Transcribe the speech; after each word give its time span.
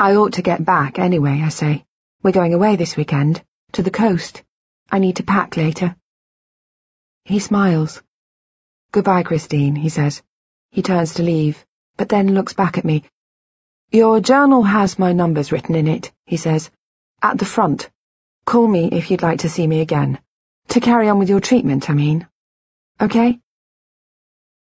I 0.00 0.14
ought 0.16 0.32
to 0.32 0.42
get 0.42 0.64
back 0.64 0.98
anyway, 0.98 1.42
I 1.44 1.50
say. 1.50 1.84
We're 2.22 2.32
going 2.32 2.54
away 2.54 2.76
this 2.76 2.96
weekend, 2.96 3.44
to 3.72 3.82
the 3.82 3.90
coast. 3.90 4.42
I 4.90 4.98
need 4.98 5.16
to 5.16 5.24
pack 5.24 5.58
later. 5.58 5.94
He 7.26 7.38
smiles. 7.38 8.02
Goodbye, 8.92 9.24
Christine, 9.24 9.76
he 9.76 9.90
says. 9.90 10.22
He 10.70 10.80
turns 10.80 11.12
to 11.14 11.22
leave, 11.22 11.62
but 11.98 12.08
then 12.08 12.32
looks 12.32 12.54
back 12.54 12.78
at 12.78 12.84
me. 12.86 13.04
Your 13.90 14.20
journal 14.20 14.62
has 14.62 14.98
my 14.98 15.12
numbers 15.12 15.52
written 15.52 15.74
in 15.74 15.86
it, 15.86 16.10
he 16.24 16.38
says. 16.38 16.70
At 17.20 17.36
the 17.36 17.44
front. 17.44 17.90
Call 18.46 18.66
me 18.66 18.88
if 18.90 19.10
you'd 19.10 19.20
like 19.20 19.40
to 19.40 19.50
see 19.50 19.66
me 19.66 19.82
again. 19.82 20.18
To 20.68 20.80
carry 20.80 21.10
on 21.10 21.18
with 21.18 21.28
your 21.28 21.40
treatment, 21.40 21.90
I 21.90 21.92
mean. 21.92 22.26
Okay? 23.02 23.38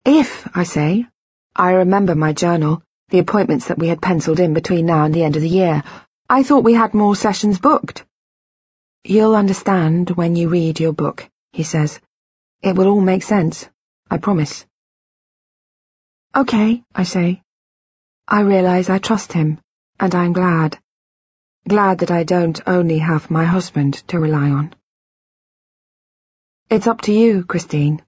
If, 0.06 0.56
I 0.56 0.66
say. 0.66 1.08
I 1.56 1.72
remember 1.72 2.14
my 2.14 2.34
journal, 2.34 2.84
the 3.10 3.20
appointments 3.20 3.68
that 3.68 3.78
we 3.78 3.88
had 3.88 4.02
penciled 4.02 4.40
in 4.40 4.54
between 4.54 4.86
now 4.86 5.06
and 5.06 5.14
the 5.14 5.24
end 5.24 5.36
of 5.36 5.42
the 5.42 5.50
year. 5.50 5.84
I 6.30 6.44
thought 6.44 6.64
we 6.64 6.74
had 6.74 6.94
more 6.94 7.16
sessions 7.16 7.60
booked. 7.60 8.04
You'll 9.04 9.36
understand 9.36 10.10
when 10.10 10.36
you 10.36 10.50
read 10.50 10.80
your 10.80 10.94
book, 10.94 11.30
he 11.54 11.64
says. 11.64 12.00
It 12.62 12.76
will 12.76 12.88
all 12.88 13.02
make 13.02 13.22
sense, 13.22 13.70
I 14.10 14.18
promise. 14.18 14.66
Okay, 16.36 16.84
I 16.94 17.04
say. 17.04 17.44
I 18.28 18.42
realize 18.42 18.90
I 18.90 18.98
trust 18.98 19.32
him, 19.32 19.60
and 20.00 20.16
I'm 20.16 20.34
glad. 20.34 20.80
Glad 21.68 22.00
that 22.00 22.12
I 22.12 22.24
don't 22.24 22.60
only 22.68 22.98
have 22.98 23.30
my 23.30 23.46
husband 23.46 23.94
to 24.08 24.20
rely 24.20 24.50
on. 24.50 24.74
It's 26.70 26.88
up 26.88 27.02
to 27.02 27.14
you, 27.14 27.46
Christine. 27.46 28.04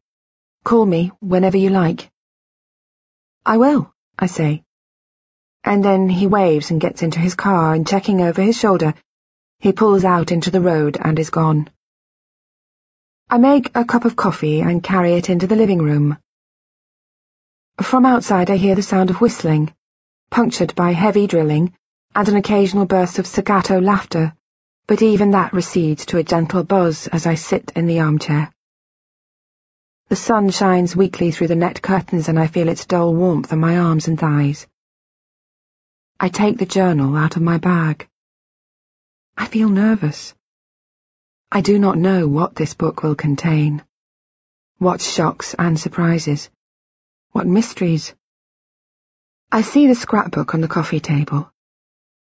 Call 0.64 0.86
me 0.86 1.12
whenever 1.20 1.58
you 1.58 1.70
like. 1.70 2.10
I 3.46 3.58
will, 3.58 3.94
I 4.18 4.26
say. 4.26 4.64
And 5.68 5.84
then 5.84 6.08
he 6.08 6.28
waves 6.28 6.72
and 6.72 6.80
gets 6.80 7.04
into 7.04 7.20
his 7.20 7.36
car 7.36 7.74
and 7.74 7.86
checking 7.86 8.22
over 8.22 8.42
his 8.42 8.58
shoulder, 8.58 8.94
he 9.60 9.74
pulls 9.74 10.06
out 10.06 10.32
into 10.32 10.50
the 10.50 10.62
road 10.62 10.98
and 11.02 11.20
is 11.20 11.30
gone. 11.30 11.70
I 13.30 13.38
make 13.38 13.76
a 13.76 13.84
cup 13.84 14.06
of 14.06 14.16
coffee 14.16 14.62
and 14.62 14.82
carry 14.82 15.16
it 15.16 15.30
into 15.30 15.46
the 15.46 15.58
living 15.58 15.80
room. 15.80 16.20
From 17.82 18.06
outside 18.06 18.50
I 18.50 18.56
hear 18.56 18.76
the 18.76 18.82
sound 18.82 19.10
of 19.10 19.20
whistling, 19.20 19.74
punctured 20.32 20.74
by 20.74 20.94
heavy 20.94 21.28
drilling 21.28 21.74
and 22.16 22.30
an 22.30 22.38
occasional 22.38 22.86
burst 22.86 23.20
of 23.20 23.28
staccato 23.28 23.80
laughter, 23.80 24.34
but 24.88 25.02
even 25.02 25.32
that 25.32 25.52
recedes 25.52 26.06
to 26.06 26.18
a 26.18 26.24
gentle 26.24 26.64
buzz 26.64 27.08
as 27.08 27.28
I 27.28 27.36
sit 27.36 27.74
in 27.76 27.88
the 27.88 28.00
armchair. 28.00 28.54
The 30.08 30.16
sun 30.16 30.50
shines 30.50 30.96
weakly 30.96 31.32
through 31.32 31.48
the 31.50 31.58
net 31.58 31.82
curtains 31.82 32.30
and 32.30 32.40
I 32.40 32.48
feel 32.48 32.70
its 32.70 32.86
dull 32.86 33.14
warmth 33.14 33.52
on 33.52 33.60
my 33.60 33.78
arms 33.78 34.08
and 34.08 34.18
thighs. 34.18 34.66
I 36.20 36.30
take 36.30 36.58
the 36.58 36.66
journal 36.66 37.16
out 37.16 37.36
of 37.36 37.44
my 37.44 37.60
bag. 37.60 38.08
I 39.38 39.46
feel 39.46 39.70
nervous. 39.70 40.34
I 41.52 41.62
do 41.62 41.78
not 41.78 42.00
know 42.00 42.28
what 42.28 42.56
this 42.56 42.74
book 42.74 43.04
will 43.04 43.14
contain. 43.14 43.84
What 44.80 45.00
shocks 45.00 45.54
and 45.54 45.80
surprises. 45.80 46.50
What 47.34 47.46
mysteries. 47.46 48.16
I 49.52 49.62
see 49.62 49.86
the 49.86 49.94
scrapbook 49.94 50.56
on 50.56 50.62
the 50.62 50.68
coffee 50.68 51.00
table. 51.00 51.52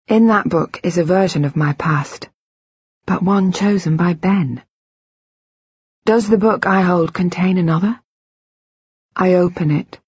In 0.07 0.27
that 0.27 0.47
book 0.47 0.79
is 0.83 0.99
a 0.99 1.03
version 1.03 1.43
of 1.43 1.55
my 1.55 1.73
past, 1.73 2.29
but 3.07 3.23
one 3.23 3.51
chosen 3.51 3.97
by 3.97 4.13
Ben. 4.13 4.61
Does 6.05 6.27
the 6.27 6.37
book 6.37 6.67
I 6.67 6.81
hold 6.81 7.11
contain 7.11 7.57
another? 7.57 7.99
I 9.15 9.33
open 9.33 9.71
it. 9.71 9.99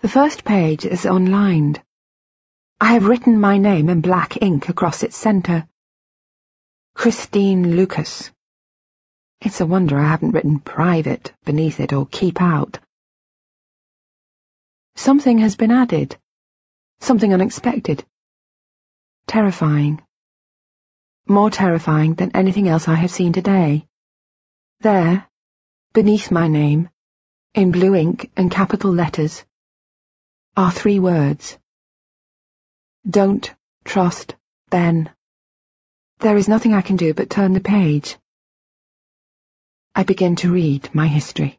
The 0.00 0.08
first 0.08 0.44
page 0.44 0.86
is 0.86 1.04
unlined. 1.04 1.82
I 2.80 2.92
have 2.92 3.06
written 3.06 3.40
my 3.40 3.58
name 3.58 3.88
in 3.88 4.00
black 4.02 4.40
ink 4.40 4.68
across 4.68 5.02
its 5.02 5.16
centre. 5.16 5.66
Christine 6.94 7.74
Lucas. 7.74 8.30
It's 9.40 9.60
a 9.60 9.66
wonder 9.66 9.98
I 9.98 10.08
haven't 10.08 10.30
written 10.30 10.60
private 10.60 11.32
beneath 11.44 11.80
it 11.80 11.92
or 11.92 12.06
keep 12.06 12.40
out. 12.40 12.78
Something 14.94 15.38
has 15.38 15.56
been 15.56 15.72
added. 15.72 16.16
Something 17.00 17.34
unexpected. 17.34 18.04
Terrifying. 19.26 20.00
More 21.26 21.50
terrifying 21.50 22.14
than 22.14 22.30
anything 22.34 22.68
else 22.68 22.86
I 22.86 22.94
have 22.94 23.10
seen 23.10 23.32
today. 23.32 23.86
There, 24.80 25.26
beneath 25.92 26.30
my 26.30 26.46
name, 26.46 26.90
in 27.54 27.72
blue 27.72 27.96
ink 27.96 28.30
and 28.36 28.52
capital 28.52 28.92
letters, 28.92 29.44
are 30.56 30.70
three 30.70 31.00
words. 31.00 31.58
Don't 33.08 33.54
trust 33.84 34.36
Ben. 34.68 35.08
There 36.18 36.36
is 36.36 36.46
nothing 36.46 36.74
I 36.74 36.82
can 36.82 36.96
do 36.96 37.14
but 37.14 37.30
turn 37.30 37.54
the 37.54 37.60
page. 37.60 38.18
I 39.94 40.02
begin 40.02 40.36
to 40.36 40.52
read 40.52 40.94
my 40.94 41.06
history. 41.06 41.57